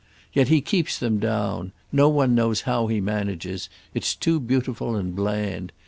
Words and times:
Yet 0.33 0.47
he 0.47 0.61
keeps 0.61 0.97
them 0.97 1.19
down: 1.19 1.73
no 1.91 2.09
one 2.09 2.33
knows 2.33 2.61
how 2.61 2.87
he 2.87 2.99
manages; 2.99 3.69
it's 3.93 4.15
too 4.15 4.39
beautiful 4.39 4.95
and 4.95 5.15
bland. 5.15 5.71